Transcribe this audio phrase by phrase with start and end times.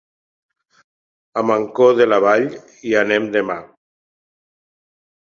[1.41, 3.63] A Mancor de la Vall hi anem demà.